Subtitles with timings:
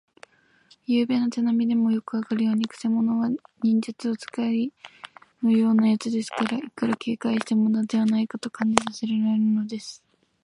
[0.87, 3.29] ゆうべの手なみでもわかるように、くせ者は
[3.61, 4.73] 忍術使い
[5.43, 10.03] のようなやつですから、いくら警戒してもむだではないかとさえ感じられるのです。